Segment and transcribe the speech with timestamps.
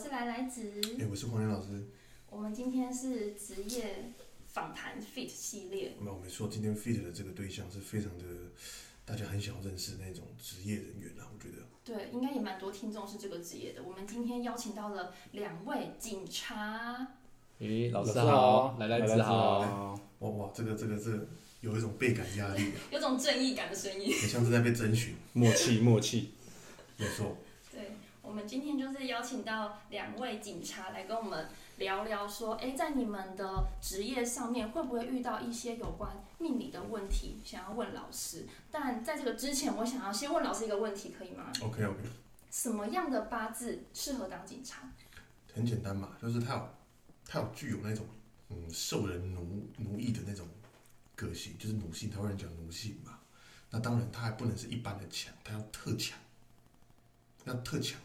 [0.00, 0.80] 是来来子。
[0.98, 1.84] 哎、我是黄岩老师。
[2.30, 4.14] 我们今天是职业
[4.46, 8.24] 访谈 Fit 系列，没有没错，今天 fit 的这个对象是非常的，
[9.04, 11.62] 大家很想要认识那种职业人员啊，我觉得。
[11.84, 13.82] 对，应该也蛮多听众是这个职业的。
[13.82, 17.06] 我们今天邀请到了两位警察，
[17.58, 21.28] 诶，老老师师好，来来来子好，哇哇，这个这个这个
[21.60, 24.10] 有一种倍感压力、啊， 有种正义感的声音。
[24.18, 25.14] 很像是在被征询。
[25.34, 26.30] 默契默契，
[26.96, 27.49] 没错，对，
[28.30, 31.48] 我们今天就是邀请到两位警察来跟我们
[31.78, 38.46] 聊聊，说，哎，在你们的职业上面会不会遇到一些有关命理的问题，想要问老师？
[38.70, 41.98] 但在这个之前，我想要先问老师一个问题，可以吗？OK OK，
[42.52, 44.88] 什么样的八字适合当警察？
[45.52, 46.68] 很简单嘛，就是他有
[47.26, 48.06] 他有具有那种
[48.50, 50.46] 嗯受人奴奴役的那种
[51.16, 53.18] 个性，就是奴性，台湾人讲奴性嘛。
[53.70, 56.16] 那当然，他还不能是一般的强，他要特强，
[57.46, 58.00] 要特强。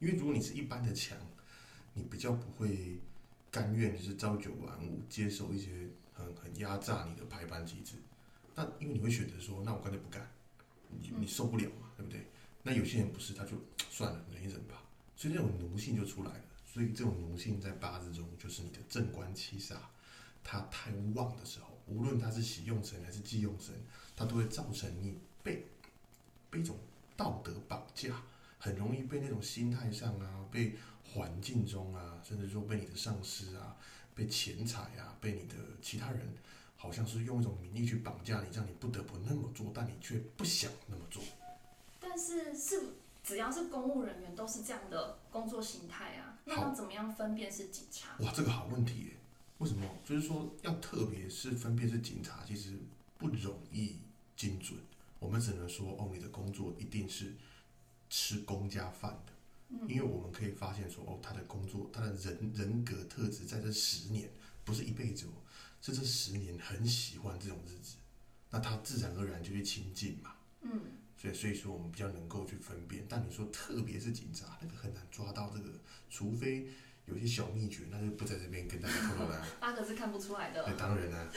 [0.00, 1.18] 因为如果你是一般的强，
[1.94, 2.98] 你比较不会
[3.50, 7.96] 甘愿就是朝九晚五，接受一些很很压榨你的排班机制。
[8.54, 10.28] 那因为你会选择说，那我干脆不干，
[10.88, 12.26] 你你受不了嘛，对不对？
[12.62, 13.52] 那有些人不是，他就
[13.90, 14.82] 算了，忍一忍吧。
[15.16, 16.40] 所以这种奴性就出来了。
[16.64, 19.76] 所以这种奴性在八字中，就是你的正官七煞，
[20.44, 23.74] 它太旺的时候，无论它是喜用神还是忌用神，
[24.14, 25.66] 它都会造成你被
[26.50, 26.76] 被一种
[27.16, 28.22] 道德绑架，
[28.58, 33.76] 很容易被那种心态上啊，被环境中啊，甚至说被你的上司啊，
[34.14, 36.20] 被钱财啊，被你的其他人，
[36.76, 41.22] 好像是用一种名义去绑架你，让你不得不那么做，但你却不想那么做。
[42.00, 48.16] 但是是只要是公务人员都是这样的工作形态啊，那要怎么样分辨是警察？
[48.20, 49.16] 哇，这个好问题耶！
[49.58, 49.84] 为什么？
[50.04, 52.78] 就是说，要特别是分辨是警察，其实
[53.18, 53.96] 不容易
[54.36, 54.78] 精准。
[55.18, 57.34] 我们只能说，哦，你的工作一定是
[58.10, 59.32] 吃公家饭的，
[59.86, 64.30] 因为我们可以发现说，哦，他的工作，他的人人格特质，在这十年，
[64.64, 65.42] 不是一辈子哦，
[65.80, 67.96] 是这十年很喜欢这种日子，
[68.50, 70.34] 那他自然而然就去亲近嘛。
[70.60, 70.80] 嗯，
[71.16, 73.04] 所以，所以说我们比较能够去分辨。
[73.08, 75.70] 但你说，特别是警察，那个很难抓到这个，
[76.10, 76.68] 除非
[77.06, 79.46] 有一些小秘诀，那就不在这边跟大家透露了。
[79.60, 80.78] 八个是看不出来的那的。
[80.78, 81.28] 当然啦、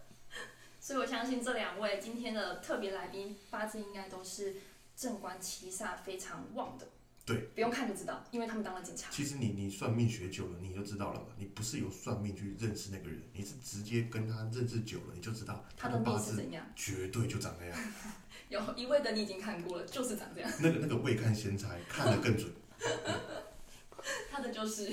[0.80, 4.56] 所以我相信这两位今天的特别来宾八字应该都是
[4.96, 6.88] 正官七煞非常旺的。
[7.26, 9.10] 对，不用看就知道，因为他们当了警察。
[9.10, 11.28] 其实你你算命学久了，你就知道了嘛。
[11.38, 16.66] 你不是有算命去认识那个人，你是直接跟他认识久了，你就知道他的的八字命是怎样？
[16.76, 17.78] 绝对就长那样。
[18.50, 20.52] 有一位的你已经看过了，就是长这样。
[20.60, 22.52] 那个那个未看先猜，看得更准，
[24.30, 24.92] 他的就是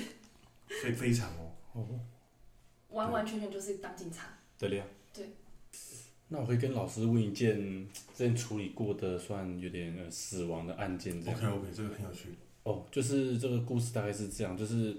[0.82, 1.52] 非非常哦。
[1.74, 2.00] 哦，
[2.88, 4.38] 完完全全就是当警察。
[4.56, 4.86] 得了。
[5.12, 5.36] 对。
[6.32, 7.54] 那我会跟老师问一件
[8.14, 11.38] 之前处理过的算有点呃死亡的案件这样。
[11.38, 12.30] OK OK，这个很有趣。
[12.62, 14.96] 哦，就是这个故事大概是这样，就是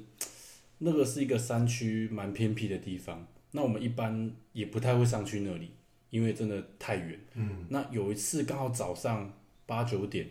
[0.77, 5.71] 那个是一个山区蛮偏僻的地方，那我们一般也不太会上去那里，
[6.11, 7.19] 因为真的太远。
[7.33, 9.33] 嗯，那有一次刚好早上
[9.65, 10.29] 八九点，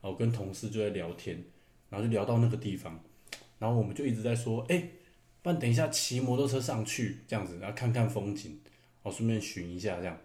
[0.00, 1.44] 我跟同事就在聊天，
[1.90, 2.98] 然后就聊到那个地方，
[3.58, 4.82] 然后我们就一直在说，哎、
[5.42, 8.58] 不然等一下骑摩托车上去这样子，然后看看风景，
[9.02, 10.18] 哦，顺便寻一下这样。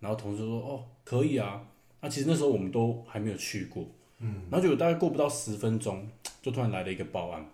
[0.00, 1.66] 然后同事说，哦，可以啊。
[2.00, 3.86] 那、其实那时候我们都还没有去过，
[4.18, 6.08] 嗯，然后就大概过不到十分钟，
[6.40, 7.46] 就突然来了一个报案，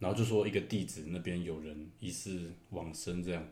[0.00, 3.44] 然后就说一个地址那边有人疑似往生这样。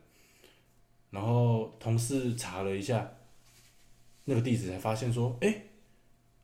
[1.11, 3.13] 然后同事查了一下
[4.25, 5.63] 那个地址，才发现说，哎，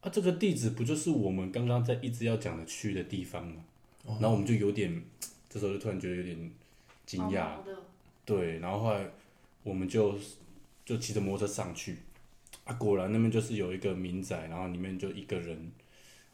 [0.01, 3.65] 啊，这个地址不就是我们刚刚在一直要讲的去的地方吗？
[4.05, 5.03] 然后我们就有点，
[5.49, 6.53] 这时候就突然觉得有点
[7.05, 7.57] 惊毛讶，
[8.25, 9.05] 对，然后后来
[9.65, 10.15] 我们就
[10.87, 11.99] 就骑着摩托车上去，
[12.65, 15.71] 啊，果然那边就是有一个民宅，然后里面就一个人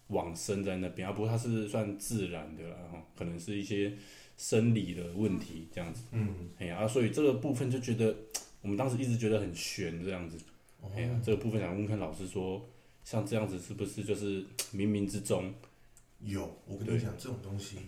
[0.09, 3.91] 往生在那边，啊，不过他是算自然的啦，然后可能是一些
[4.37, 8.15] 生理的问题这样子，嗯，哎呀、啊，所以这个部分就觉得
[8.61, 10.37] 我们当时一直觉得很悬这样子，
[10.95, 12.69] 哎呀、这个部分想问看老师说，
[13.05, 14.43] 像这样子是不是就是
[14.75, 15.53] 冥冥之中，
[16.21, 17.79] 有，我跟你讲，这种东西，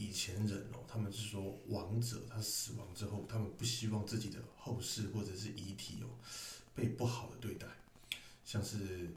[0.00, 6.08] 以前人哦，他们是说亡者他死亡之后，他们不希望自己的后事或者是遗体哦
[6.74, 7.66] 被不好的对待，
[8.42, 9.10] 像是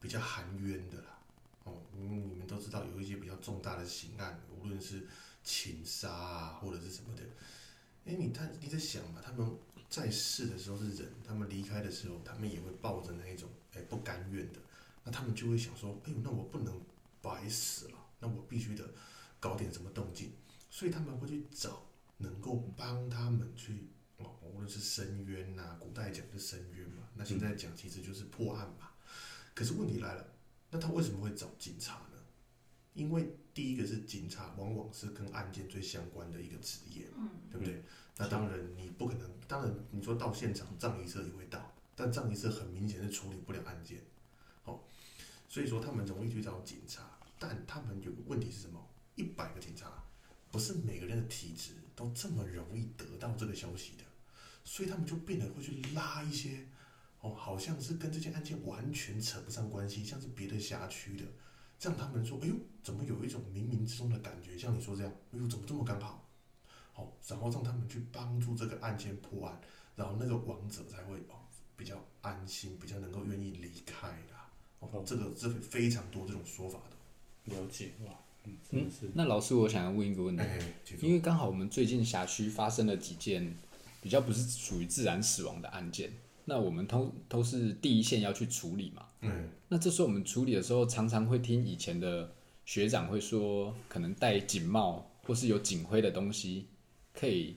[0.00, 1.18] 比较含冤的啦，
[1.64, 5.04] 哦，你们都知道有一些比较重大的刑案，无论是
[5.42, 7.24] 情杀啊或者是什么的，
[8.06, 14.60] 哎，你他你在想嘛，他们在世的时候是人，他们离开的时候，他们也会抱着那一种哎不甘愿的，
[15.02, 16.80] 那他们就会想说，哎，那我不能
[17.20, 18.88] 白死了，那我必须得
[19.40, 20.32] 搞点什么动静，
[20.68, 21.86] 所以他们会去找
[22.18, 23.88] 能够帮他们去
[24.18, 28.90] 哦，无论是申冤呐、古代讲的申冤嘛，那现在讲其实就是破案嘛。
[29.54, 30.24] 可是问题来了，
[30.70, 32.18] 那他为什么会找警察呢？
[32.92, 37.82] 因为第一个是警察，往往是跟案件最相关的一个职业，嗯，对不对？
[38.18, 44.02] 那当然你不可能，当然你说到现场葬仪社也会到，但葬仪社很明显是处理不了案件，
[44.64, 44.80] 哦，
[45.48, 48.86] 所以说他们容易去找警察，但他们有个问题是什么？
[49.20, 50.02] 一百个警察，
[50.50, 54.04] 不是每个人的体质都这么容易得到这个消息的，
[54.64, 56.66] 所以他们就变得会去拉一些，
[57.20, 61.24] 哦，好像是跟这件案件完全扯不上关系，像是别的辖区的，
[61.78, 64.56] 这样他们说，哎呦，怎么有一种冥冥之中的感觉？
[64.56, 66.26] 像你说这样，哎呦，怎么这么刚好？
[66.92, 69.60] 好，然后让他们去帮助这个案件破案，
[69.94, 71.36] 然后那个王者才会哦
[71.76, 74.50] 比较安心，比较能够愿意离开啦。
[74.80, 76.96] 哦，这个这个非常多这种说法的。
[77.54, 78.18] 了解哇，
[78.70, 80.44] 嗯，那老师，我想要问一个问题，
[81.02, 83.54] 因为刚好我们最近辖区发生了几件
[84.00, 86.12] 比较不是属于自然死亡的案件，
[86.44, 89.06] 那我们都都是第一线要去处理嘛。
[89.22, 92.32] 嗯那这时候我们处理的时候，常常会听以前的
[92.64, 96.66] 学长会说，可能戴警帽或是有警徽的东西，
[97.12, 97.56] 可以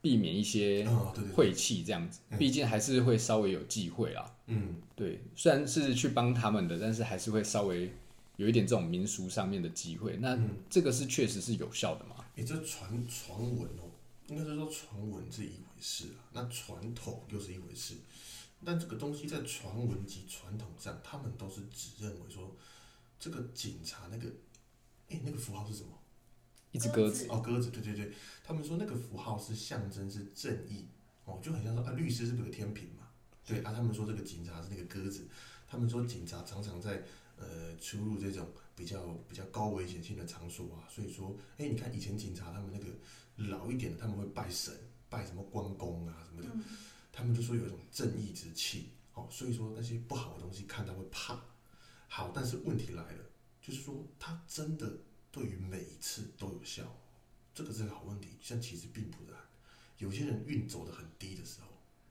[0.00, 0.86] 避免一些
[1.34, 2.20] 晦气这样子。
[2.38, 4.34] 毕竟还是会稍微有忌讳啦。
[4.46, 7.90] 嗯，对，虽然是去帮他们的，但是还是会稍微
[8.38, 10.16] 有一点这种民俗上面的机会。
[10.18, 12.24] 那嗯这个是确实是有效的嘛？
[12.36, 13.90] 你这传传闻哦，
[14.28, 17.96] 应该是说传闻是一回事啊，那传统又是一回事。
[18.64, 22.56] 但这个东西在传闻及传统上，他们都是只认为说，
[23.18, 24.28] 这个警察那个，
[25.08, 25.90] 哎，那个符号是什么？
[26.70, 28.12] 一只鸽子，哦，鸽子，对对对，
[28.44, 30.86] 他们说那个符号是象征是正义，
[31.24, 33.08] 哦，就很像说啊，律师是不是有个天平嘛？
[33.44, 35.26] 对啊，他们说这个警察是那个鸽子，
[35.66, 37.02] 他们说警察常常在
[37.38, 42.86] 呃出入这种比较比较高危险性的场所啊，所以说，哎，你看以前警察他们那个
[43.48, 44.74] 老一点的，他们会拜神，
[45.08, 46.64] 拜什么关公啊什么的，嗯
[47.10, 51.40] 他们就说有一种正义之气，哦，所以说那些不好的东西看到会怕。
[52.06, 53.24] 好，但是问题来了，
[53.60, 54.98] 就是说他真的
[55.32, 56.96] 对于每一次都有效，
[57.52, 58.28] 这个是个好问题。
[58.40, 59.38] 像其实并不然，
[59.98, 61.66] 有些人运走的很低的时候，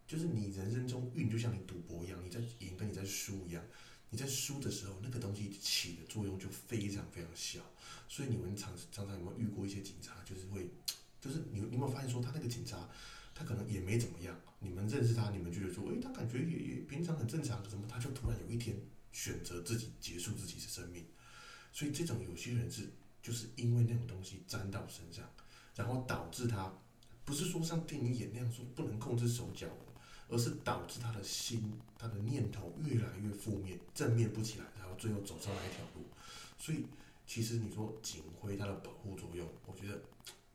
[0.05, 3.63] 就是你人生中运就像你赌博一样，你在赢跟你在输一样，
[4.09, 7.59] 你在输的时候，那个东西起的作用就非常非常小。
[8.07, 10.69] 所以你们常常常有没有遇过一些警察，就是会，
[11.19, 12.89] 就是你你有没有发现说他那个警察，
[13.35, 18.79] 他可能也没怎么样，你们认识他，你们觉得说，诶，他感觉也也平常很正常，怎么他就突然有一天
[19.11, 21.05] 选择自己结束自己的生命？
[21.73, 22.89] 所以这种有些人是
[23.21, 25.29] 就是因为那种东西沾到身上，
[25.75, 26.73] 然后导致他
[27.25, 29.67] 不是说像电影演那样说不能控制手脚，
[30.29, 36.05] 而是导致他的心、他的念头越来越负面，正面不起来，然后最后走上那一条路。
[36.57, 36.85] 所以
[37.25, 40.01] 其实你说警徽它的保护作用，我觉得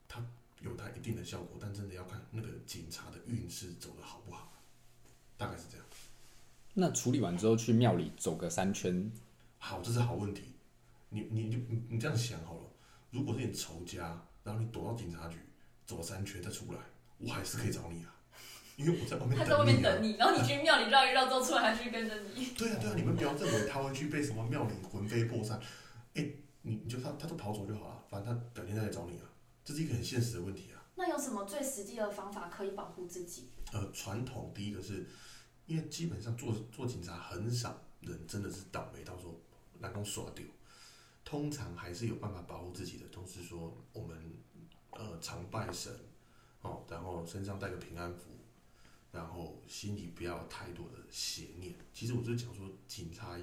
[0.09, 0.25] 它
[0.61, 4.53] 有它一定的效果，但真的要看那个警察的运势走的好不好，
[5.37, 5.87] 大概是这样。
[6.75, 9.13] 那处理完之后去庙里走个三圈，
[9.59, 10.45] 好，这是好问题。
[11.11, 12.65] 你你你你你这样想好了，
[13.11, 15.39] 如果是你仇家，然后你躲到警察局
[15.87, 16.79] 走三圈再出来，
[17.19, 18.15] 我还是可以找你啊，
[18.85, 19.81] 因为我在外面他在外面。
[19.83, 22.47] 等你，然后你去庙里绕一绕之后出来，他就跟着你。
[22.57, 25.61] 对啊对啊，你们不要认为他会去被什么庙里魂飞魄散，
[26.15, 26.29] 哎、
[26.63, 29.25] 你你就他他都逃走就好了，反正他改天再来找你啊，
[29.65, 30.83] 这是一个很现实的问题啊。
[30.95, 33.49] 那有什么最实际的方法可以保护自己？
[33.73, 35.07] 呃，传统第一个是，
[35.67, 39.35] 因为基本上做做警察很少人真的是倒霉到说
[39.81, 40.45] 来公耍丢，
[41.25, 44.17] 通常还是有办法保护自己的，都是说我们
[44.91, 45.91] 呃常拜神
[46.61, 48.21] 哦，然后身上带个平安符，
[49.13, 51.75] 然后心里不要太多的邪念。
[51.95, 53.39] 其实我就讲说，警察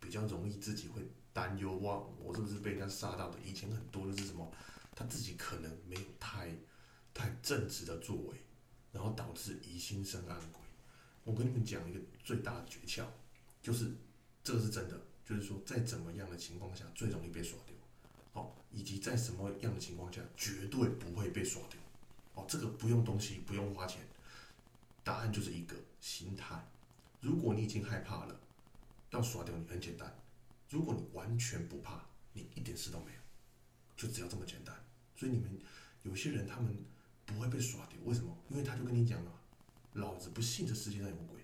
[0.00, 1.02] 比较容易自己会
[1.34, 3.38] 担忧哇，我是不是被人家杀到的？
[3.44, 4.50] 以前很多就是什么，
[4.96, 6.56] 他自己可能没有太
[7.12, 8.36] 太正直的作为。
[8.92, 10.60] 然后导致疑心生暗鬼。
[11.24, 13.06] 我跟你们讲一个最大的诀窍，
[13.62, 13.90] 就是
[14.44, 17.74] 这个是真的，就是说在怎么样的情况下最容易被耍丢，
[18.34, 21.80] 哦，以及在什么样的情况下绝对不会被耍丢，
[22.34, 24.02] 哦，这个不用东西，不用花钱，
[25.04, 26.64] 答案就是一个心态。
[27.20, 28.40] 如果你已经害怕了，
[29.10, 30.08] 要耍掉你很简单；
[30.68, 32.00] 如果你完全不怕，
[32.32, 33.18] 你一点事都没有，
[33.96, 34.74] 就只要这么简单。
[35.16, 35.58] 所以你们
[36.02, 36.76] 有些人他们。
[37.24, 38.36] 不会被耍掉，为什么？
[38.50, 39.32] 因为他就跟你讲了，
[39.92, 41.40] 老子不信这世界上有鬼。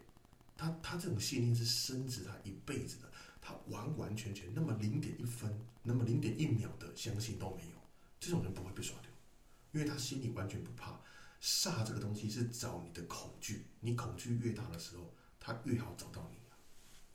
[0.56, 3.10] 他他这种信念是深植他一辈子的，
[3.40, 7.78] 他完完全全那么零点一分，那么零点一秒的相信都没有。
[8.18, 9.10] 这种人不会被耍掉，
[9.72, 11.00] 因为他心里完全不怕。
[11.40, 16.38] 煞这个东西是找你的恐惧，你恐惧越大的时候，它越好找到你，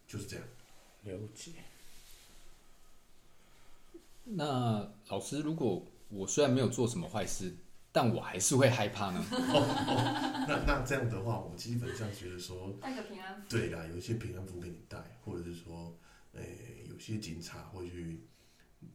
[0.07, 0.45] 就是这样。
[1.03, 1.51] 了解。
[4.23, 7.53] 那老师，如果我虽然没有做什么坏事，
[7.91, 9.21] 但我还是会害怕呢？
[10.47, 13.49] 那那这样的话，我基本上觉得说，带个平安符。
[13.49, 15.93] 对啦，有一些平安符给你带，或者是说，
[16.33, 18.21] 诶、有些警察会去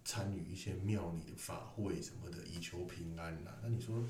[0.05, 3.59] 参与一些庙里的法会什么的，以求平安啦。
[3.63, 4.03] 那你说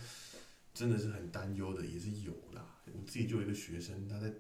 [0.78, 2.64] 真的是很担忧的，也是有啦。
[2.92, 4.32] 我自己就有一个学生，他在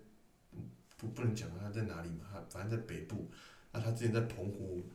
[0.96, 3.28] 不不能讲他在哪里嘛，他反正在北部。
[3.72, 4.88] 那他之前在澎湖，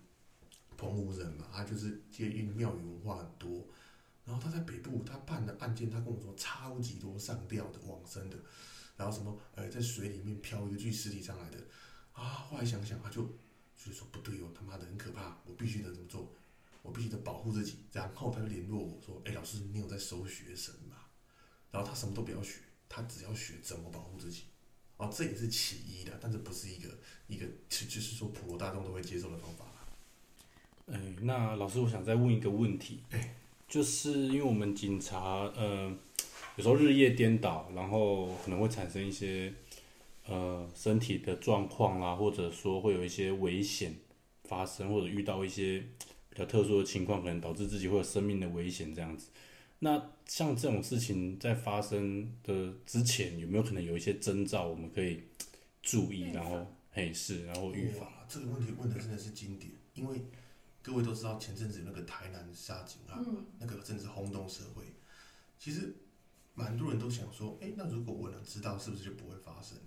[0.77, 3.67] 澎湖人嘛，他就是接运庙宇文化很多。
[4.23, 8.37] 然后他在北部，他办的案件，他跟我说超级多上吊的、往生的，
[8.95, 11.57] 然后什么呃在水里面漂一个具尸体上来的，
[12.13, 13.23] 啊，后来想想他就
[13.75, 16.33] 就说不对哦，他妈的很可怕，我必须得怎么做？
[16.81, 17.79] 我必须得保护自己。
[17.91, 20.95] 然后他就联络我说，哎，老师，你有在收学生吗？
[21.73, 24.43] 然后他什么都不要学，他只要学怎么保护自己。
[24.97, 26.87] 哦，这也是其一的，但是不是一个
[27.27, 30.93] 一个就就是说普罗大众都会接受的方法啦。
[30.93, 33.35] 哎，那老师，我想再问一个问题，哎
[33.67, 35.19] 就是因为我们警察，
[35.55, 35.91] 呃，
[36.57, 39.51] 有时候日夜颠倒，然后可能会产生一些
[40.27, 43.95] 呃身体的状况啦，或者说会有一些危险
[44.43, 45.83] 发生，或者遇到一些
[46.29, 49.29] 比较特殊的情况，可能导致自己会有生命的危险这样子。
[49.83, 55.21] 那像这种事情在发生的之前，有没有可能有一些征兆我们可以
[55.81, 58.09] 注意，然后嘿是，然后预防？
[58.29, 60.21] 这个问题问的真的是经典，因为
[60.81, 64.85] 各位都知道前阵子有那个台南杀警案，嗯那个真的是轰动社会。
[65.59, 65.93] 其实
[66.53, 69.77] 蛮多人都想说，哎，那如果我能知道，是不是就不会发生？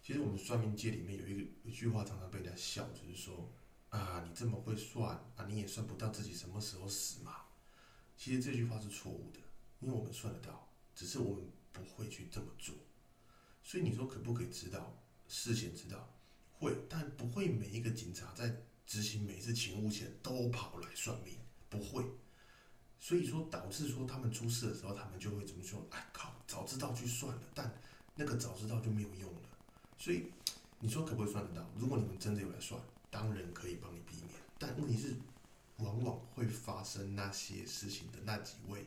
[0.00, 3.52] 其实我们算命界里面有一个有一句话常常被人家笑，就是说
[3.88, 7.32] 啊，你这么会算啊，你也算不到自己什么时候死嘛。
[8.20, 9.38] 其实这句话是错误的，
[9.80, 12.74] 因为我们算得到，只是我们不会去这么做。
[13.64, 14.94] 所以你说可不可以知道？
[15.26, 16.06] 事前知道
[16.52, 21.34] 会，但不会每一个警察在执行每次勤务前都跑来算命，
[21.70, 22.04] 不会。
[22.98, 25.82] 所以说导致说他们出事的时候，他们就会怎么说？
[25.88, 27.74] 哎靠，早知道去算了，但
[28.14, 29.48] 那个早知道就没有用了。
[29.96, 30.26] 所以
[30.78, 31.66] 你说可不可以算得到？
[31.78, 34.34] 如果你们真的有来算，当然可以帮你避免。
[34.58, 35.16] 但问题是，
[35.82, 38.86] 往往会发生那些事情的那几位，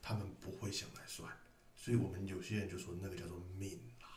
[0.00, 1.30] 他们不会想来算。
[1.74, 4.08] 所以我们有些人就说那个叫做命啦。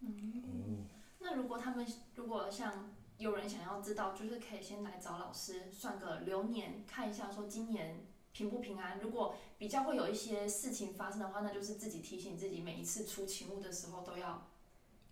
[0.00, 0.86] 嗯，
[1.18, 9.00] 那如果他们如果像有人想要知道，就是可以先来找老师算个流年，看一下说今年平不平安。
[9.00, 14.50] 如果比较会有一些事情发生的话，那就是自己提醒自己，每一次出勤务的时候都要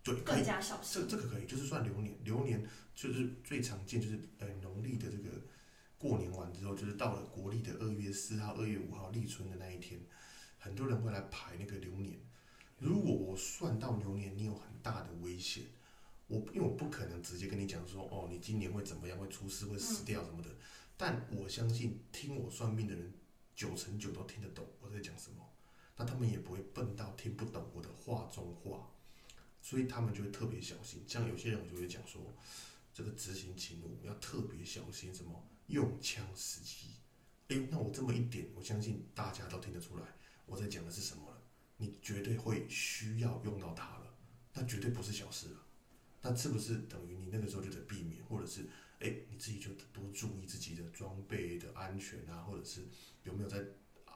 [0.03, 1.09] 对，更加小心这心。
[1.09, 5.41] 这个可以，就是算流年，流年就是最常见，就是呃农历的这个
[6.05, 9.99] 过年完之后，就是到了国历的二月四号、二月五号立春的那一天，
[10.59, 12.19] 很多人会来排那个流年。
[12.77, 15.63] 如果我算到流年，你有很大的危险，
[16.27, 20.49] 我因为我不可能直接跟你讲说，哦，你今年会怎么样，会出事，会死掉什么的。
[20.95, 23.11] 但我相信听我算命的人，
[23.55, 25.37] 九成九都听得懂我在讲什么，
[25.97, 28.91] 那他们也不会笨到听不懂我的话中话。
[29.59, 31.03] 所以他们就会特别小心。
[31.07, 32.21] 像有些人我就会讲说，
[32.93, 36.89] 这个执行勤务要特别小心，什么用枪时机。
[37.49, 40.03] 诶，那我这么一点，我相信大家都听得出来
[40.45, 41.41] 我在讲的是什么了。
[41.77, 44.13] 你绝对会需要用到它了，
[44.53, 45.59] 那绝对不是小事了。
[46.21, 48.67] 那是不是等于你那个时候就得避免，或者是
[48.99, 52.87] 诶，你自己就多注意自己的装备的安全啊，或者是
[53.23, 53.63] 有没有在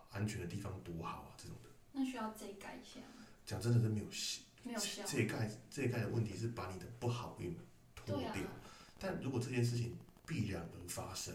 [0.09, 1.69] 安全的地方躲好啊这种的。
[1.91, 3.27] 那需要这改一下吗？
[3.45, 4.41] 讲真的是没有戏。
[4.63, 5.03] 没有效。
[5.05, 7.55] 这一盖这一盖的问题是把你的不好运
[7.95, 8.43] 拖对掉。
[8.49, 8.59] 啊，
[8.97, 9.97] 但如果这件事情
[10.29, 11.33] 必然而发生，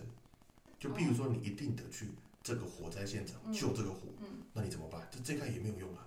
[0.78, 2.10] 就比如说你一定得去
[2.44, 5.08] 这个火灾现场嗯救这个火，嗯，那你怎么办？
[5.10, 6.06] 这这看也没有用啊！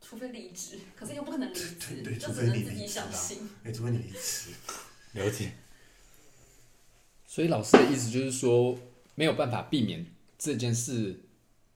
[0.00, 3.50] 除非离职，可是又不可能离职，对对除非你离职啦小心。
[3.62, 4.50] 哎，除非你离职，
[5.12, 5.52] 了解。
[7.26, 8.78] 所以老师的意思就是说，
[9.14, 10.06] 没有办法避免
[10.38, 11.20] 这件事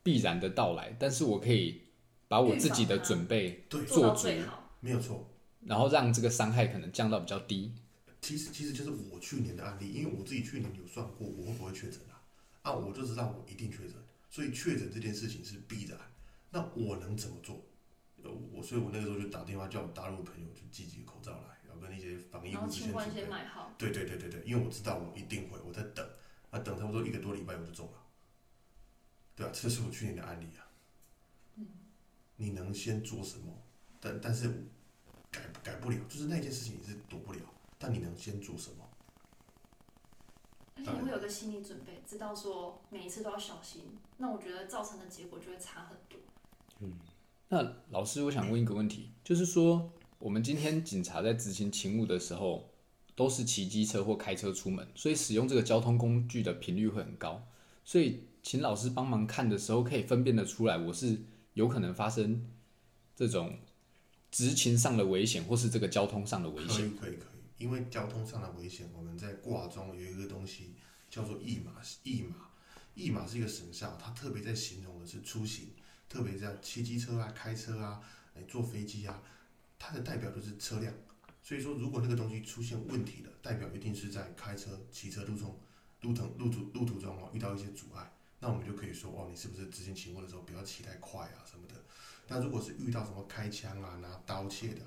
[0.01, 1.81] 必然的到来，但是我可以
[2.27, 4.71] 把我自己的准备，做足最好。
[4.79, 5.29] 没有错。
[5.65, 7.73] 然后让这个伤害可能降到比较低。
[8.21, 12.21] 其实其实就是我去年的案例，因为我自己去年有算过我会不会确诊啊，
[12.61, 13.95] 啊，我就知道我一定确诊，
[14.29, 15.97] 所以确诊这件事情是必然。
[16.51, 17.63] 那我能怎么做？
[18.21, 23.25] 呃，我所以，我那个时候就打电话叫我大陆朋友去寄几个口罩来，然后跟一些防疫物资先准备。
[23.27, 26.05] 买好，对对对对对，因为我知道我一定会，我在等，
[26.49, 28.03] 啊，等差不多一个多礼拜我就中了，
[29.35, 30.67] 对啊，这是我去年的案例啊。
[31.55, 31.67] 嗯
[32.35, 33.53] 你能先做什么？
[34.01, 34.49] 但但是
[35.31, 37.39] 改改不了，就是那件事情你是躲不了，
[37.79, 38.87] 但你能先做什么？
[40.75, 43.97] 而且你会有个心理准备，知道说每一次都要小心。
[44.17, 46.19] 那我觉得造成的结果就会差很多。
[46.81, 46.93] 嗯
[47.49, 52.69] 那老师，我想问一个问题，就是说，我们今天警察在执行勤务的时候，
[53.15, 57.41] 都是骑机车或开车出门，所以使用这个交通工具的频率会很高。
[57.83, 61.19] 所以，请老师帮忙看的时候，可以分辨得出来，我是
[61.55, 62.47] 有可能发生
[63.15, 63.57] 这种
[64.29, 66.85] 执勤上的危险，或是这个交通上的危可险。
[66.85, 67.28] 以可以可以，
[67.59, 70.73] 因为交通上的危险，我们在卦中有一个东西
[71.09, 71.73] 叫做驿马。
[72.03, 72.49] 驿马，
[72.95, 75.67] 驿马是一个神煞，它特别在形容的是出行，
[76.07, 78.01] 特别在骑机车啊、开车啊、
[78.33, 79.21] 哎坐飞机啊，
[79.77, 80.91] 它的代表就是车辆。
[81.43, 85.57] 所以说，如果那个东西出现问题了，代表一定是在开车、骑车路中、
[86.01, 91.75] 路途路途路途中哦遇到一些阻碍，那我们就可以说哦，你是不是执行勤务的时候不要骑太快啊什么的。
[92.27, 94.81] 那如果是遇到什么开枪啊、拿刀切的、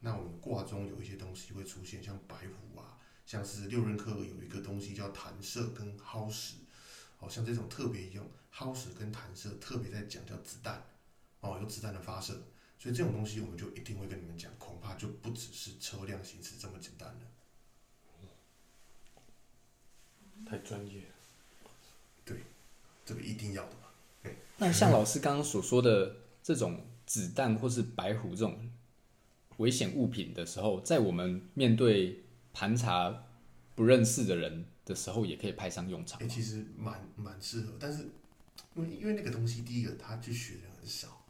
[0.00, 6.56] 那我们卦中有一些东西会出现，像白虎啊，像是六壬科有一个东西叫弹射跟耗时，
[7.18, 10.82] 哦，像这种特别用耗时跟弹射特别在讲叫子弹，
[11.40, 12.32] 哦，有子弹的发射，
[12.78, 17.20] 所以这种东西我们就一定会跟你们讲，恐怕就不只是车辆行驶这么简单了。
[20.46, 21.14] 太专业了。
[23.04, 24.32] 这个一定要的嘛。
[24.58, 26.14] 那像老师刚刚所说的
[26.44, 28.70] 这种子弹或是白虎这种
[29.60, 32.24] 危险物品的时候，在我们面对
[32.54, 33.26] 盘查
[33.74, 36.26] 不认识的人的时候，也可以派上用场哎、。
[36.26, 38.08] 其实蛮蛮适合，但是
[38.74, 41.24] 因为因为那个东西，第一个他去学的人很少。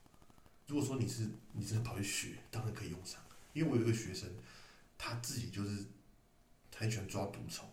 [0.69, 3.21] 如果说你是你真的跑去学，当然可以用上。
[3.53, 4.31] 因为我有一个学生，
[4.97, 5.85] 他自己就是
[6.77, 7.69] 很喜欢抓毒虫，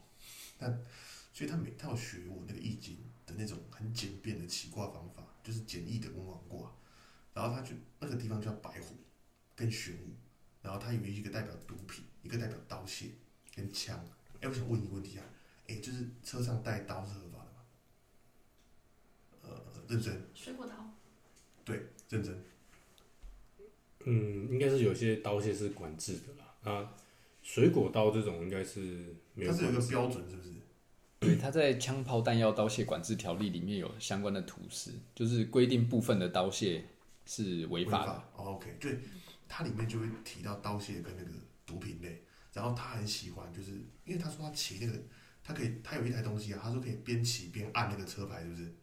[0.58, 0.84] 但
[1.32, 2.98] 所以他每他有学我那个易经
[3.28, 6.72] 的那种很简便的起卦方法，就是简易的文王卦。
[7.36, 8.96] 然后他就那个地方叫白虎
[9.56, 10.16] 跟玄武，
[10.68, 13.06] 然后它有一个代表毒品，一个代表刀械
[13.56, 13.98] 跟枪。
[14.42, 15.24] 哎、我想问你一个问题啊，
[15.66, 17.62] 哎、就是车上带刀是合法的吗？
[19.44, 19.50] 呃，
[19.88, 20.74] 认真，水果刀，
[21.64, 22.44] 对，认真。
[24.04, 26.54] 嗯，应该是有些刀械是管制的啦。
[26.70, 26.94] 啊，
[27.42, 29.82] 水果刀这种应该是没有它是有一个。
[29.88, 30.50] 标准，是不是？
[31.20, 36.82] 对，它在《枪炮弹药刀械管制条例》里面有相关的图示，就是规定部分的刀械
[37.26, 38.12] 是违法的。
[38.36, 39.00] 哦，OK，对，
[39.48, 41.32] 它里面就会提到刀械跟那个
[41.66, 42.24] 毒品类，
[42.54, 43.72] 然后他很喜欢，就是
[44.06, 45.00] 因为他说他骑那个，
[45.44, 48.76] 他可以，他有一台东西啊，他说可以边骑边按那个车牌，是不是？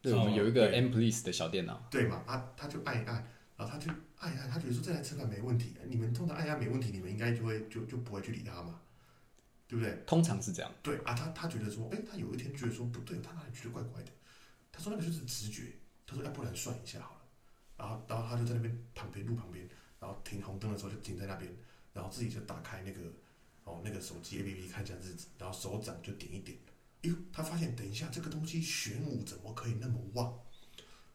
[0.00, 2.22] 对，我们有一个 M Police 的小电脑，对嘛？
[2.26, 3.14] 他他就按一按，
[3.56, 8.80] 然后他就按一按，他觉得说这台车牌没问题，你们通常按一按没问题，你们应该就会就就不会去理他嘛，
[9.66, 10.02] 对不对？
[10.06, 10.70] 通常是这样。
[10.82, 14.10] 对啊，他他觉得说，哎，他有一天觉得说不对，他哪里觉得怪怪的？
[14.70, 15.72] 他说那个就是直觉，
[16.06, 17.13] 他说要不然算一下好了。
[17.76, 19.68] 然后然后他就在那边旁边路旁边，
[20.00, 21.50] 然后停红灯的时候就停在那边，
[21.92, 23.00] 然后自己就打开那个
[23.64, 26.56] 哦那个手机 A P P 看一下日子，然后手掌就点一点，
[27.02, 30.38] 哎呦，他发现等一下这个东西玄武怎么可以那么旺？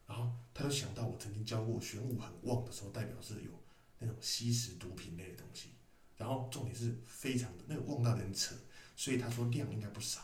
[0.07, 3.51] 然后他就想到我曾经教过玄武很旺的时候，代表是有
[3.99, 5.69] 那种吸食毒品类的东西，
[6.17, 8.55] 然后重点是非常的那个旺到人扯，
[8.95, 10.21] 所以他说量应该不少，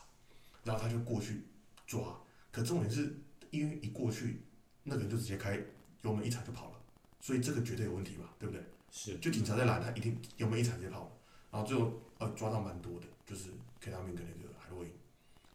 [0.63, 1.43] 然后他就过去
[1.86, 2.19] 抓，
[2.52, 3.15] 可重点是
[3.52, 4.41] 因为一过去，
[4.84, 5.63] 那个人就直接开
[6.06, 6.78] 油门一踩就跑了，
[7.20, 8.63] 所以这个绝对有问题嘛，对不对？
[8.91, 11.12] 是就警察在拦他，一定油门一踩直接跑了，
[11.52, 13.50] 然后最后呃抓到蛮多的，就是
[13.82, 14.91] K 他命跟那个海洛因，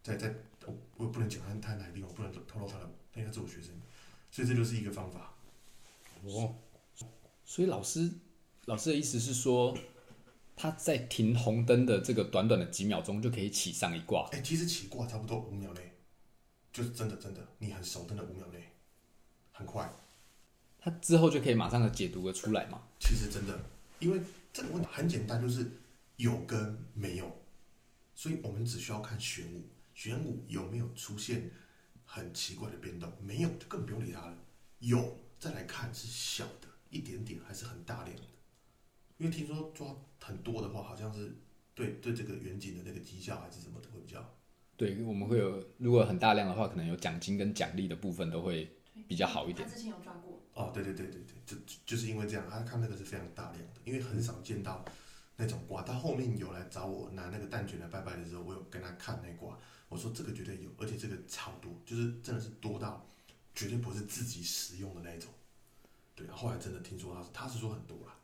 [0.03, 0.35] 在在
[0.67, 3.71] 我我也不能讲他他哪个地方，我不能透露他的，他应该是我学生，
[4.31, 5.33] 所以这就是一个方法。
[6.25, 6.55] 哦，
[7.47, 8.13] 所以老师
[8.67, 9.75] 老师的意思是说，
[10.55, 14.29] 他在停红灯的这个短短的几秒钟就可以起上一卦。
[14.33, 15.95] 哎、其实起卦差不多五秒内，
[16.71, 18.63] 就是真的真的，你很熟，真的五秒内，
[19.53, 19.91] 很快。
[20.81, 22.81] 他之后就可以马上的解读的出来嘛。
[22.99, 23.61] 其实真的，
[23.99, 24.21] 因为
[24.53, 25.71] 这个问题很简单，就是
[26.17, 27.31] 有跟没有，
[28.15, 29.63] 所以我们只需要看玄武，
[29.95, 31.51] 玄武有没有出现
[32.05, 34.37] 很奇怪的变动，没有就更不用理它了。
[34.79, 38.23] 有再来看是小的一点点还是很大量的，
[39.19, 41.37] 因为听说抓很多的话，好像是
[41.75, 44.23] 对对这个远景的那个绩效还是什么的会比较
[44.77, 48.71] 对，我们会有如果很大量的话，可能有奖金跟奖励的部分都会
[49.07, 49.75] 比较好一点他。
[49.75, 50.30] 之前有抓过，
[50.61, 54.85] 哦，对对对对对，就就就是因为这样，他看那个是非常大量的，因为很少见到
[55.37, 55.83] 那种卦。
[55.83, 63.07] 他后面有来找我拿那个蛋卷来拜拜的时候，我有跟他看那卦，我说这个绝对有，而且这个超多，就是真的是多到
[63.55, 65.31] 绝对不是自己使用的那一种。
[66.15, 68.15] 对，后来真的听说他是他是说很多啦，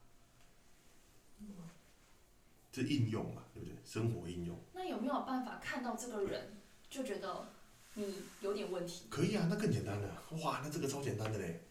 [2.71, 3.75] 这应用嘛，对不对？
[3.87, 6.59] 生活应用那有没有办法看到这个人
[6.91, 7.49] 就觉得
[7.95, 8.05] 你
[8.43, 9.07] 有点问题？
[9.09, 10.23] 可以啊，那更简单了。
[10.43, 11.63] 哇，那这个超简单的嘞，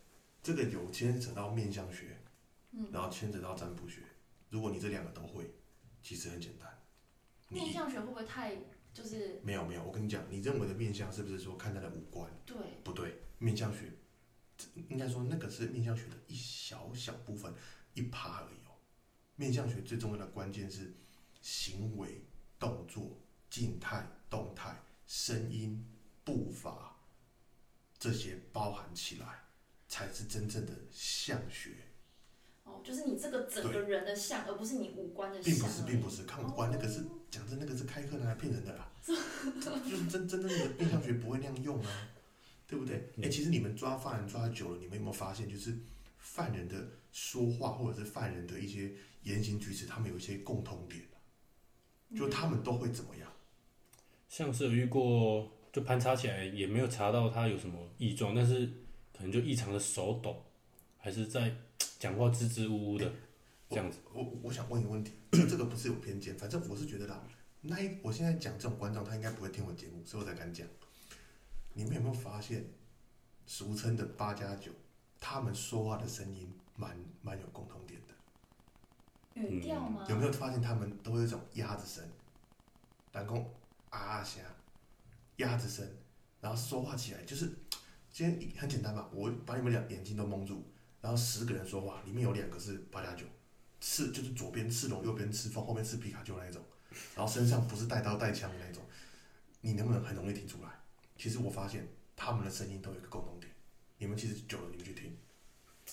[0.45, 2.15] 这个有牵扯到面相学，
[2.69, 4.03] 嗯，然后牵扯到占卜学。
[4.51, 5.49] 如果你这两个都会，
[6.03, 6.71] 其实很简单。
[7.49, 8.55] 面相学会不会太
[8.93, 12.31] 就是没有没有，我跟你讲，你认为的面相是不是说看他的五官？
[12.45, 12.55] 对？
[12.83, 13.91] 不对，面相学
[14.55, 17.51] 这应该说那个是面相学的一小小部分，
[17.95, 18.77] 一趴而已哦。
[19.35, 20.93] 面相学最重要的关键是
[21.41, 22.23] 行为、
[22.59, 25.83] 动作、静态、动态、声音、
[26.23, 26.95] 步伐
[27.97, 29.39] 这些包含起来，
[29.87, 31.71] 才是真正的相学。
[32.63, 42.09] 哦，就是你这个整个人的相，而不是你五官的相并不是，并不是，看五官那个是讲真，那个是开课拿来骗人的啦， 就是真真正的印象学不会那样用啊，
[42.67, 43.11] 对不对？
[43.21, 45.77] 哎、其实你们抓犯人抓久了，你们有没有发现，就是
[46.17, 48.91] 犯人的说话或者是犯人的一些
[49.23, 51.03] 言行举止，他们有一些共同点，
[52.17, 53.31] 就他们都会怎么样？
[54.27, 58.67] 像是有遇过，就盘查起来也没有查到他有什么异状，但是
[59.15, 60.43] 可能就异常的手抖，
[60.97, 61.55] 还是在
[61.99, 63.11] 讲话支支吾吾的
[63.69, 63.99] 这样子。
[64.13, 67.21] 我我我想问一个问题， 这个不是有偏见，反正我是觉得啦，
[67.61, 70.67] 那一我现在讲这种观众，他应该不会听我节目，所以我才敢讲。
[71.73, 72.65] 你们有没有发现，
[73.45, 74.71] 俗称的八加九，
[75.19, 79.41] 他们说话的声音蛮蛮有共同点的？
[79.41, 80.05] 语调吗？
[80.07, 82.09] 有没有发现他们都有一种鸭子声，
[83.11, 83.53] 然后
[83.89, 84.41] 啊声，
[85.37, 85.85] 鸭子声，
[86.39, 87.51] 然后说话起来就是，
[88.15, 90.63] 今天很简单嘛，我把你们两眼睛都蒙住，
[91.01, 93.25] 然后十个人说话，里面有两个是八加九，
[93.81, 96.61] 赤就是左边赤龙，右边赤凤，后面是皮卡丘那一种，
[97.13, 98.81] 然后身上不是带刀带枪的那种，
[99.59, 100.69] 你能不能很容易听出来？
[101.17, 103.51] 其实我发现他们的声音都有一个共同点，
[103.97, 105.11] 你们其实久了你们去听，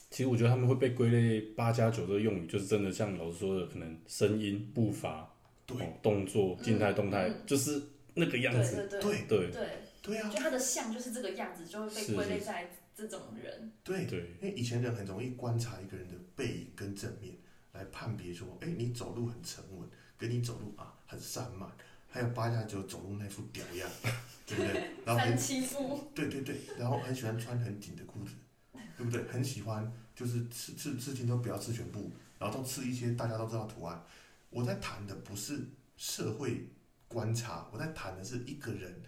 [0.08, 5.28] 其实我觉得他们会被归类八加九这个用语，就是真的像老师说的，可能声音、步伐、
[5.66, 5.76] 对。
[5.76, 7.42] 哦、动作、静态、动态，嗯。
[7.44, 7.82] 就是
[8.14, 8.88] 那个样对子。
[8.88, 9.50] 对对对。
[9.50, 9.68] 对，
[10.03, 13.73] 对啊就，他的像就是这个样子，就会被归类在这种人。
[13.85, 17.35] 对，对，因为以前人很容易观察一个人的背影跟正面
[17.73, 19.88] 来判别说，哎，你走路很沉稳，
[20.19, 21.71] 跟你走路啊很散漫，
[22.09, 23.88] 还有八下九走路那副屌样，
[24.45, 24.91] 对不对？
[25.07, 28.33] 然后很欺负，对对对，然后很喜欢穿很紧的裤子，
[28.99, 29.23] 对不对？
[29.29, 34.05] 很喜欢就是刺刺刺青都不要刺全部，然后都刺一些大家都知道图案。
[34.51, 35.61] 我在谈的不是
[35.97, 36.69] 社会
[37.09, 39.03] 观察，我在谈的是一个人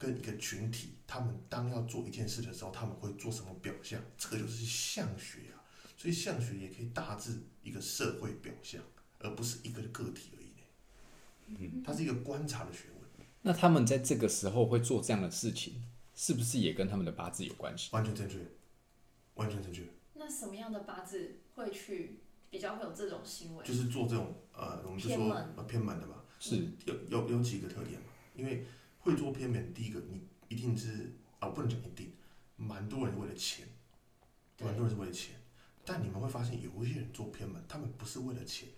[0.00, 4.00] 跟一个群体，他们当要做一件事的时候，他们会做什么表象？
[4.16, 5.60] 这个就是相学啊。
[5.94, 8.82] 所以相学也可以大致一个社会表象，
[9.18, 11.58] 而不是一个个体而已呢。
[11.58, 15.84] 嗯，它是一个观察的学问，那他们在这个时候会做这样的事情，
[16.14, 17.90] 是不是也跟他们的八字有关系？
[17.92, 18.38] 完全正确，
[19.34, 19.86] 完全正确。
[20.14, 23.62] 那什么样的八字会去比较会有这种行为？
[23.66, 28.64] 就是做这种呃，我们就说偏门呃偏门的吧，是有有有几个特点嘛，因为
[29.00, 32.12] 会做偏门，第一个你一定是啊、不能讲一定，
[32.56, 33.66] 蛮多人为了钱，
[34.56, 34.66] 对。
[34.66, 35.34] 蛮多人是为了钱，
[35.84, 38.68] 但你们会发现有一些人做偏门，他们不是为了钱，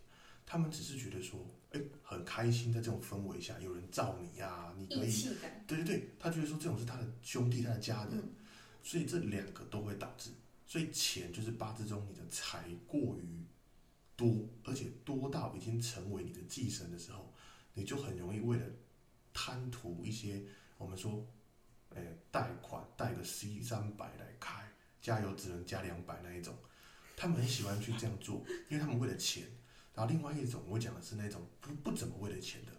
[0.46, 5.28] 他们只是觉得说，哎、很开心在这种氛围下，有人罩你呀、你可以，
[5.66, 8.32] 对对对，他觉得说这种是他的兄弟，他的家人，嗯。
[8.85, 10.30] 所以这两个都会导致，
[10.66, 13.44] 所以钱就是八字中你的财过于
[14.16, 17.32] 多，而且多到已经成为你的寄生的时候，
[17.74, 18.66] 你就很容易为了
[19.33, 20.42] 贪图一些
[20.79, 21.27] 我们说，
[21.95, 24.62] 哎、贷款贷个 C 三百来开，
[25.01, 26.55] 加油只能加两百那一种，
[27.16, 29.45] 他们很喜欢去这样做，因为他们为了钱。
[29.95, 32.73] 然后另外一种我讲的是那种不不怎么为了钱的，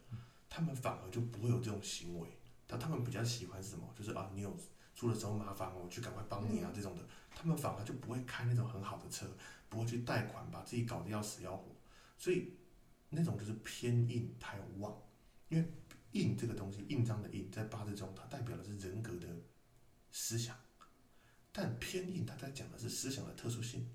[0.49, 2.27] 他们反而就不会有这种行为，
[2.65, 3.87] 但他们比较喜欢是什么？
[3.95, 4.57] 就是啊，你有
[4.95, 9.27] 出了什么麻烦，我去赶快帮你啊这种的，他们反而就不会开那种很好的车，
[9.69, 11.75] 不会去贷款把自己搞得要死要活，
[12.17, 12.53] 所以
[13.09, 14.99] 那种就是偏硬太旺，
[15.49, 15.71] 因为
[16.13, 19.27] 印这个东西，印章的印在八字中，它代表的是人格的
[20.11, 20.55] 思想，
[21.51, 23.87] 但偏硬它在讲的是思想的特殊性。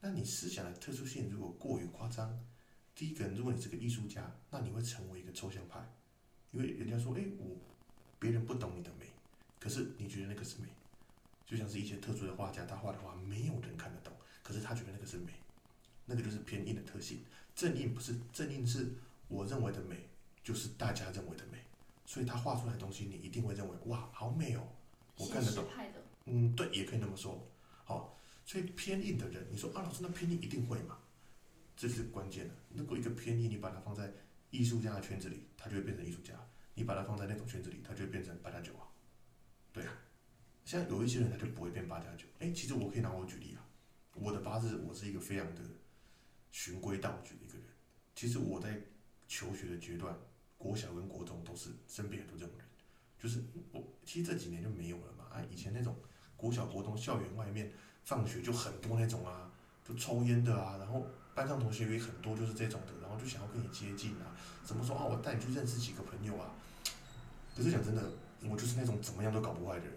[0.00, 2.38] 那你思想的特殊性如果过于夸张，
[2.94, 5.80] 第一个，如果你是个艺术家，那你会成为一个抽象派，
[6.52, 7.56] 因为人家说，哎，我
[8.18, 9.06] 别人不懂你的美，
[9.58, 10.68] 可是你觉得那个是美，
[11.46, 15.32] 就像是一些特殊的画家，他画的画没有人看得懂，可是他觉得那个是美，
[16.04, 17.24] 那个就是偏硬的特性。
[17.54, 18.94] 正硬不是正硬是
[19.26, 20.08] 我认为的美，
[20.42, 21.58] 就是大家认为的美，
[22.06, 24.66] 所以他画出来的东西，你一定会认为哇，好美哦，
[25.16, 25.64] 我看得懂。
[26.26, 27.46] 嗯，对，也可以那么说。
[27.84, 30.98] 好，所以偏硬的人，你说啊，老师，那偏硬一定会吗？
[31.76, 32.54] 这是关键的。
[32.74, 34.12] 如果一个偏硬，你把它放在
[34.50, 36.34] 艺术家的圈子里，他就会变成艺术家；
[36.74, 38.88] 你把它放在那种圈子里，他就会变成八加九啊。
[39.72, 39.92] 对啊，
[40.64, 42.26] 像有一些人他就不会变八加九。
[42.40, 43.64] 哎，其实我可以拿我举例啊，
[44.14, 45.62] 我的八字我是一个非常的
[46.50, 47.66] 循规蹈矩的一个人。
[48.14, 48.80] 其实我在
[49.28, 50.18] 求学的阶段，
[50.58, 52.66] 国小跟国中都是身边很多这种人，
[53.18, 53.42] 就是
[53.72, 55.24] 我其实这几年就没有了嘛。
[55.30, 55.96] 啊，以前那种
[56.36, 57.72] 国小国中校园外面
[58.04, 59.50] 放学就很多那种啊，
[59.86, 66.50] 就抽烟的啊，然后班上同学也很多就是这种的，然后就想要跟你接近啊，怎么说啊，我带你去认识几个朋友啊。
[67.56, 68.02] 可是讲真的，
[68.48, 69.94] 我就是那种怎么样都搞不坏的人，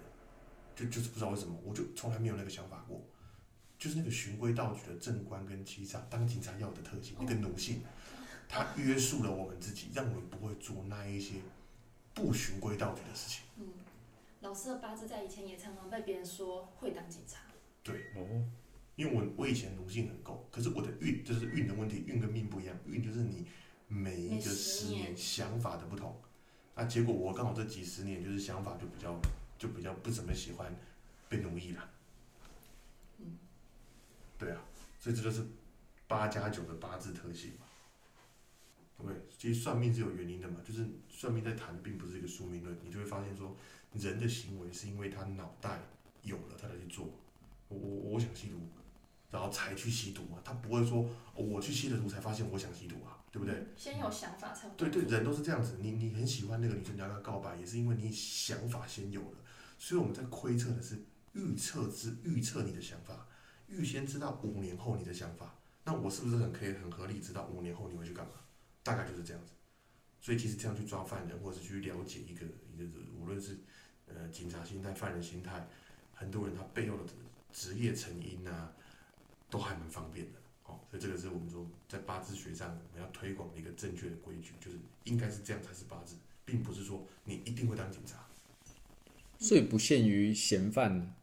[0.76, 3.00] 就就是不知道为什么，我就从来没有那个想法过，
[3.78, 7.82] 就是那个循规蹈矩的正官跟欺诈，当警察要的特性，那个奴性，
[8.53, 11.35] 它约束了我们自己，让我们不会做那一些
[12.13, 13.43] 不循规蹈矩的事情。
[13.55, 13.65] 嗯，
[14.41, 17.39] 老师的八字在以前也常常被别人说会当警察，
[17.81, 18.45] 对，哦，
[18.97, 23.47] 因因为我我以前奴性很够，可是我的运就是运的问题，运跟命不一样，运就是你
[23.87, 26.15] 每一个十十年年想法的不同，
[26.75, 29.19] 啊，结果我刚好这几十年就是想法就比较
[29.57, 30.71] 就比较不怎么喜欢
[31.27, 31.89] 被奴役了，
[33.17, 33.39] 嗯，
[34.37, 34.61] 对啊，
[34.99, 35.43] 所以这就是
[36.07, 37.65] 八加九的八字特性嘛，
[39.07, 39.15] 对？
[39.37, 43.55] 其实算命是有原因的嘛，就是算命在谈的并不是一个宿命论，你就会发现说
[43.93, 45.79] 人的行为是因为他脑袋
[46.21, 47.09] 有了他才去做，
[47.67, 48.57] 我我我想吸毒，
[49.29, 51.01] 然后才去吸毒嘛，他不会说、
[51.35, 53.65] 哦我去吸了毒才发现我想吸毒啊，对不对？
[53.75, 55.77] 先有想法才有对对，人都是这样子。
[55.79, 59.37] 你你很喜欢那个女生，你要跟她告白，也是因为你想法先有了。
[59.79, 63.25] 所以我们在窥测的是预测之预测你的想法，
[63.67, 65.55] 预先知道五年后你的想法。
[65.83, 68.33] 那我是不是很可以很合理知道五年后你会去干嘛？
[68.83, 69.53] 大概就是这样子。
[70.19, 72.85] 所以其实这样去抓犯人，或者是去了解一个一个
[73.19, 73.57] 无论是
[74.07, 75.67] 呃警察心态、犯人心态，
[76.13, 77.03] 很多人他背后的
[77.51, 78.71] 职业成因啊，
[79.49, 80.39] 都还蛮方便的。
[80.65, 86.15] 哦，所以这个是我们说在八字学上我们要推广的一个正确的规矩，就是应该是这样才是八字，
[86.45, 88.23] 并不是说你一定会当警察。
[89.39, 91.15] 所以不限于嫌犯，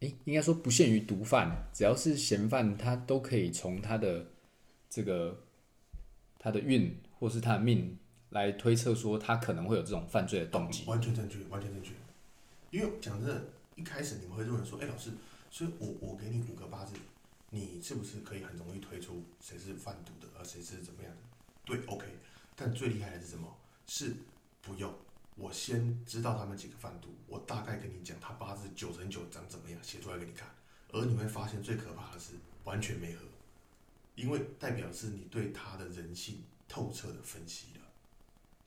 [0.00, 4.26] 诶，应该说不限于毒贩，只要是嫌犯，他都可以从他的
[4.90, 5.45] 这个
[6.46, 7.98] 他的运或是他的命
[8.30, 10.84] 来推测说他可能会有这种犯罪的动机。
[10.86, 11.90] 完全正确，完全正确。
[12.70, 15.10] 因为讲真的，一开始你们会认为说，哎、老师，
[15.50, 16.94] 所以我我给你五个八字，
[17.50, 21.12] 你是不是可以很容易推出谁是贩毒的，而谁是怎么样？
[21.64, 22.06] 对，OK。
[22.54, 23.52] 但最厉害的是什么？
[23.88, 24.14] 是
[24.62, 24.94] 不用，
[25.34, 30.48] 我先知道他们几个贩毒，我大概跟你讲他八字九成九长怎么样，写出来给你看。
[30.92, 33.24] 而你会发现最可怕的是完全没合，
[34.16, 37.80] 因为代表是你对他的人性透彻的分析了。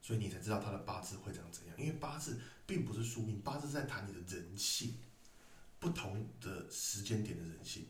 [0.01, 1.75] 所以你才知道他的八字会长怎样。
[1.77, 4.95] 因为八字并不是宿命，八字在谈你的人性，
[5.77, 7.85] 不同的时间点的人性。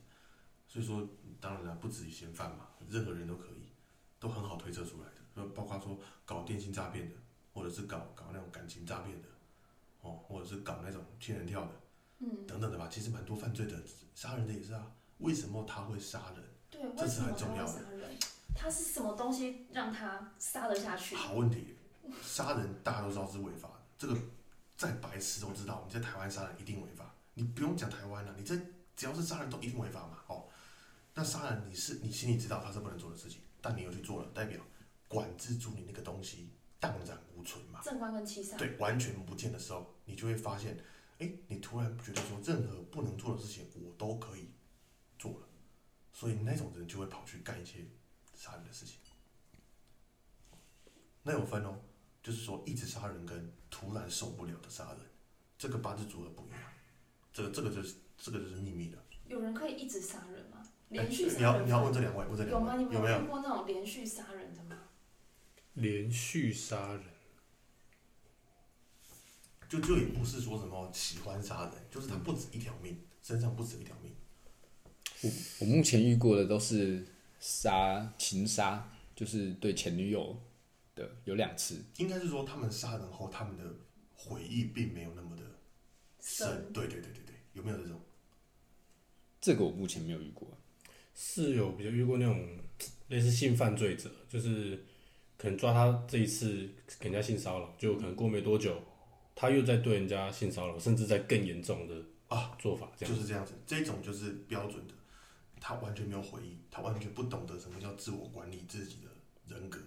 [0.67, 1.07] 所以说，
[1.39, 3.69] 当然了，不止于嫌犯嘛，任何人都可以，
[4.19, 5.15] 都很好推测出来的。
[5.35, 7.15] 就包括说搞电信诈骗的，
[7.53, 9.27] 或者是搞搞那种感情诈骗的，
[10.01, 11.71] 哦，或者是搞那种仙人跳的，
[12.19, 12.89] 嗯，等等的吧。
[12.91, 13.81] 其实蛮多犯罪的，
[14.13, 14.91] 杀人的也是啊。
[15.19, 16.43] 为什么他会杀人？
[16.69, 17.81] 对，这是很重要的？
[18.55, 21.15] 他是什么东西让他杀得下去？
[21.15, 21.75] 好问题，
[22.21, 24.17] 杀人大家都知道是违法的，这个
[24.75, 27.13] 再白痴都知道，你在台湾杀人一定违法。
[27.35, 28.57] 你不用讲台湾了、你这
[28.97, 30.17] 只要是杀人都一定违法嘛。
[30.27, 30.43] 哦，
[31.13, 34.59] 那杀人你是你心里知道他是不能做的事情，但你又去做了，代表
[35.07, 36.49] 管制住你那个东西
[36.81, 37.79] 荡然无存嘛。
[37.81, 40.77] 正官跟七杀，对，完全不见的时候，你就会发现，
[41.19, 44.49] 哎，你突然觉得说任何不能做的事情我都可以
[46.13, 47.85] 所以那种人就会跑去干一些
[48.35, 48.95] 杀人的事情。
[51.23, 51.79] 那有分哦，
[52.23, 54.99] 就是说一直杀人跟突然受不了的杀人，
[55.57, 56.59] 这个八字组合不一样，
[57.31, 58.97] 这个这个就是这个就是秘密的。
[59.27, 60.57] 有人可以一直杀人吗？
[60.61, 62.73] 哎连续杀你要人你要问这两位，问这有吗？
[62.73, 63.27] 两位你们有没有遇？
[63.27, 64.75] 过那种连续杀人的吗？
[65.73, 67.03] 连续杀人，
[69.69, 74.15] 就就也不是说什么喜欢杀人，就是他不止一条命，身上不止一条命。
[75.21, 77.05] 我我目前遇过的都是
[77.39, 80.37] 杀情杀，就是对前女友
[80.95, 81.83] 的有两次。
[81.97, 83.63] 应该是说他们杀人后，他们的
[84.15, 85.43] 回忆并没有那么的
[86.19, 86.47] 深。
[86.47, 87.99] 深对对对对对，有没有这种？
[89.41, 90.47] 这个我目前没有遇过。
[91.21, 92.57] 是有比较遇过那种
[93.09, 94.85] 类似性犯罪者，就是
[95.37, 98.81] 可能抓他这一次给人家性骚扰，就可能过没多久，
[99.35, 101.95] 他又在对人家性骚扰，甚至在更严重的
[102.29, 104.93] 啊做法，这样就是这样子，这种就是标准的，
[105.59, 109.79] 他完全没有回忆，他完全不懂得什么叫自我管理自己的人格。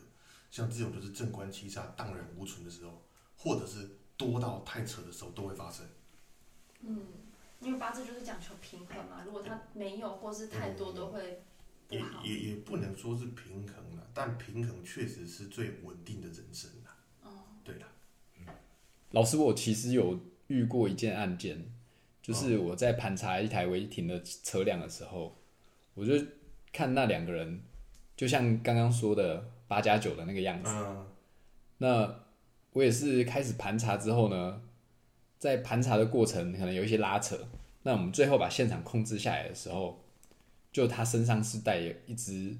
[0.50, 3.02] 像这种就是正官七杀荡然无存的时候，
[3.36, 5.86] 或者是多到太扯的时候都会发生。
[6.80, 7.00] 嗯，
[7.60, 11.42] 因为八字就是讲求平衡嘛，如果他没有或是太多，都会
[11.88, 12.22] 不也好。
[12.22, 16.96] 也也不能说是平衡了，但平衡确实是最稳定的人生啦。
[17.22, 17.30] 哦，
[17.64, 17.86] 对啦，
[19.12, 21.72] 老师，我其实有遇过一件案件，
[22.20, 25.38] 就是我在盘查一台违停的车辆的时候，
[25.94, 26.14] 我就
[26.72, 27.60] 看那两个人，
[28.16, 30.70] 就像刚刚说的八加九的那个样子。
[30.70, 31.06] 嗯，
[31.78, 32.14] 那
[32.72, 34.62] 我也是开始盘查之后呢，
[35.38, 37.38] 在盘查的过程可能有一些拉扯。
[37.82, 40.04] 那我们最后把现场控制下来的时候，
[40.72, 42.56] 就他身上是带有一支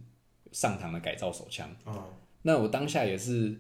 [0.51, 1.71] 上膛的改造手枪。
[1.87, 2.05] 嗯，
[2.42, 3.57] 那我当下也是，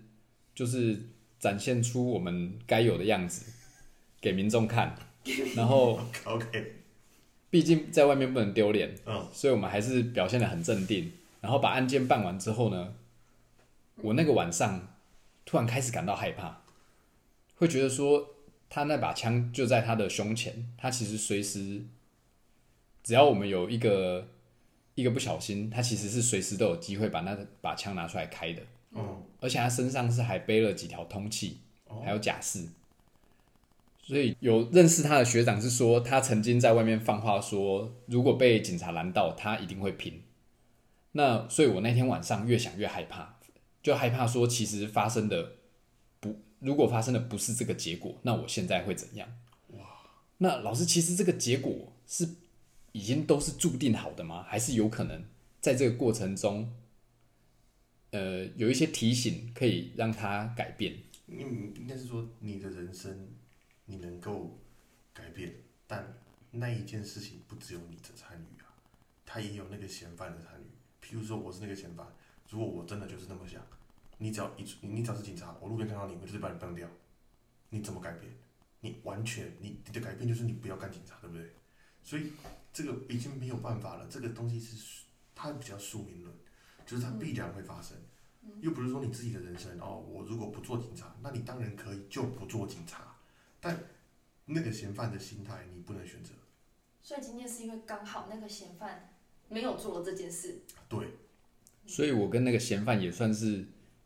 [0.54, 1.00] 就是
[1.38, 3.50] 展现出我们该有的样子
[4.20, 4.94] 给民众看，
[5.54, 6.81] 然后 OK，
[7.52, 11.12] 毕竟在外面不能丢脸，嗯，所以我们还是表现的很镇定。
[11.42, 12.94] 然后把案件办完之后呢，
[13.96, 14.88] 我那个晚上
[15.44, 16.62] 突然开始感到害怕，
[17.56, 18.30] 会觉得说
[18.70, 21.82] 他那把枪就在他的胸前，他其实随时
[23.02, 24.26] 只要我们有一个
[24.94, 28.62] 一个不小心，他其实是随时都有机会把那把枪拿出来开的，
[28.92, 32.66] 嗯，而且他身上是还背了几条通气，哦还有假释。
[34.02, 40.22] 所以有认识他的学长是说，他曾经在外面放话说，如果被警察拦到，他一定会拼。
[41.12, 43.38] 那所以，我那天晚上越想越害怕，
[43.82, 45.52] 就害怕说，其实发生的
[46.18, 49.28] 不，如果发生的不是这个结果，那我现在会怎样？
[49.68, 49.86] 哇！
[50.38, 52.28] 那老师，其实这个结果是
[52.92, 54.42] 已经都是注定好的吗？
[54.48, 55.22] 还是有可能
[55.60, 56.72] 在这个过程中，
[58.10, 60.94] 呃，有一些提醒可以让他改变？
[61.28, 63.28] 应应该是说你的人生
[63.84, 64.58] 你能够
[65.12, 65.54] 改变，
[65.86, 66.18] 但
[66.50, 68.72] 那一件事情不只有你的参与啊，
[69.24, 70.66] 他也有那个嫌犯的参与。
[71.04, 72.06] 譬如说我是那个嫌犯，
[72.48, 73.60] 如果我真的就是那么想，
[74.18, 76.88] 你只要一你只要是警察，我路边看到你，我就是把你崩掉，
[77.70, 78.32] 你怎么改变？
[78.80, 81.52] 你完全你你的改变就是你不要干警察，对不对？
[82.02, 82.32] 所以
[82.72, 86.34] 这个已经没有办法了，这个东西是它比较宿命论，
[86.84, 87.96] 就是它必然会发生。
[88.60, 93.11] 又不是说你自己的人生哦，我如果不做警察，那你当然可以就不做警察，
[93.62, 93.78] 但
[94.46, 96.32] 那个嫌犯的心态你不能选择。
[97.00, 99.14] 所以今天是因为刚好那个嫌犯
[99.48, 101.08] 没有做了这件事，对，
[101.86, 103.64] 所以我跟那个嫌犯也算是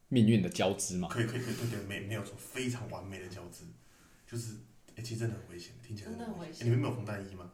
[0.09, 1.09] 命运的交织嘛。
[1.09, 3.65] 可以可以可以对对，没没有错非常完美的交织，
[4.27, 4.57] 就是
[4.95, 7.51] 哎、其实真的很危险，听起来真的很危诶险你们没有防弹衣吗？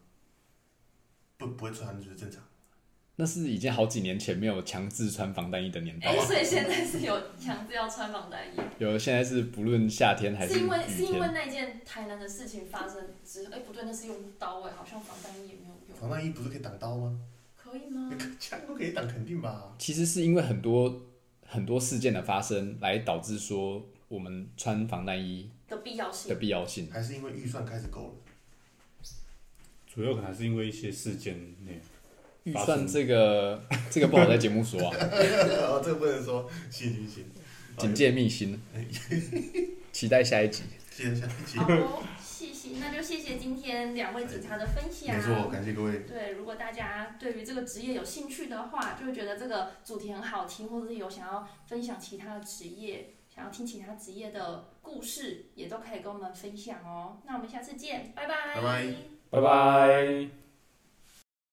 [1.39, 2.43] 不不会穿就是正常。
[3.23, 6.27] 那是已经好几年前没有强制穿防弹衣的年代哎、了。
[6.27, 17.17] 所以现在是有强制要穿防弹衣，有，现在是不论夏天还是因为是因为，那件台南的事情发生之，哎、不对，那是用刀哎、好像防弹衣也没有用，防弹衣不是可以挡刀吗？
[17.55, 18.11] 可以吗？
[18.41, 19.73] 枪都可以挡，肯定吧？
[19.79, 21.03] 其实是因为很多
[21.47, 26.91] 很多事件的发生，来导致说我们穿防弹衣的必要性的性，必要性。
[26.91, 28.15] 还是因为预算开始够了？
[29.87, 31.71] 主要可能还是因为一些事件那
[32.45, 34.97] 预算这个 这个不好在节目说啊，
[35.69, 37.25] 哦，这个不能说，行行行，
[37.79, 38.61] 警戒密心。
[39.93, 40.63] 期待下一集。
[40.91, 41.59] 期待下一集。
[41.59, 45.17] 好哦，谢谢，那就谢谢今天两位警察的分享。
[45.17, 46.01] 没错，感谢各位。
[46.01, 57.19] 对，如果大家对于这个职业有兴趣的话，就会觉得这个主题很好听，或者是有想要分享其他的职业，想要听其他职业的故事，也都可以跟我们分享哦。
[57.27, 58.95] 那我们下次见，拜拜，拜拜。
[59.31, 60.42] 拜拜。